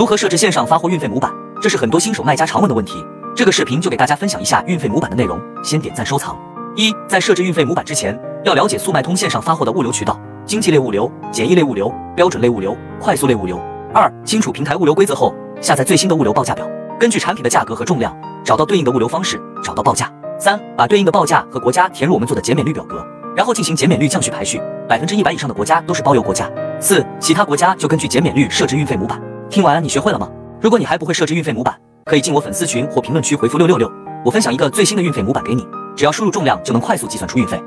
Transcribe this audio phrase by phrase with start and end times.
[0.00, 1.30] 如何设置线上发货运费模板？
[1.60, 3.04] 这是很多新手卖家常问的问题。
[3.36, 6.34] 这个视频就给大家分享一下运费模板的内容，先点赞收藏。
[6.74, 13.60] 一，在设置运费模板之前，要了解速卖通线上发货的物流渠道：经济类物流、简易类物流、标准类物流、快速类物流。
[13.92, 16.66] 二，清楚平台物流规则后，下载最新的物流报价表，
[16.98, 20.10] 根据产品的价格和重量，找到对应的物流方式，找到报价。
[20.38, 23.04] 三，把对应的报价和国家填入我们做的减免率表格，
[23.36, 26.50] 然后进行减免率降序排序，百分之一百以上的国家都是包邮国家。
[26.80, 29.20] 四，其他国家就根据减免率设置运费模板。
[29.50, 30.30] 听完你学会了吗？
[30.60, 33.90] 如果你还不会设置运费模板，可以进我粉丝群或评论区回复六六六，
[34.24, 37.60] 我分享一个最新的运费模板给你，只要输入重量就能快速计算出运费。